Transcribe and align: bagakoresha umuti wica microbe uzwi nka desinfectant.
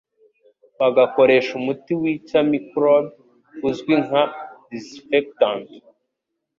bagakoresha 0.79 1.51
umuti 1.59 1.91
wica 2.01 2.39
microbe 2.51 3.13
uzwi 3.67 3.93
nka 4.05 4.23
desinfectant. 4.69 5.67